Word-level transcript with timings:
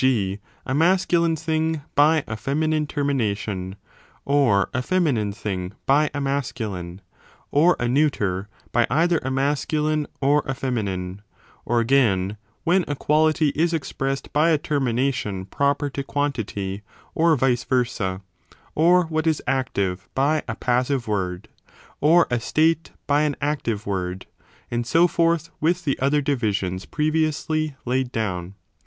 g. 0.03 0.39
a 0.65 0.73
masculine 0.73 1.35
thing 1.35 1.83
by 1.93 2.23
a 2.25 2.35
feminine 2.35 2.87
termination, 2.87 3.75
or 4.25 4.67
a 4.73 4.81
feminine 4.81 5.31
thing 5.31 5.73
by 5.85 6.09
a 6.11 6.19
masculine, 6.19 7.01
or 7.51 7.75
a 7.79 7.87
neuter 7.87 8.49
by 8.71 8.87
either 8.89 9.19
a 9.19 9.29
masculine 9.29 10.07
or 10.19 10.41
a 10.47 10.55
feminine; 10.55 11.21
or, 11.65 11.79
again, 11.79 12.35
when 12.63 12.83
a 12.87 12.95
quality 12.95 13.49
is 13.49 13.75
expressed 13.75 14.33
by 14.33 14.49
a 14.49 14.57
termination 14.57 15.45
proper 15.45 15.87
to 15.87 16.01
quantity 16.03 16.81
or 17.13 17.35
vice 17.35 17.63
versa, 17.63 18.21
or 18.73 19.03
what 19.05 19.27
is 19.27 19.39
active 19.45 20.09
by 20.15 20.41
a 20.47 20.55
passive 20.55 21.07
word, 21.07 21.47
or 21.99 22.25
a 22.31 22.39
state 22.39 22.89
by 23.05 23.21
an 23.21 23.35
active 23.39 23.85
word, 23.85 24.25
and 24.71 24.87
so 24.87 25.07
forth 25.07 25.51
with 25.61 25.83
the 25.85 25.99
other 25.99 26.23
divisions 26.23 26.87
pre 26.87 27.11
15 27.11 27.23
viously 27.29 27.67
2 27.67 27.75
laid 27.85 28.11
down. 28.11 28.55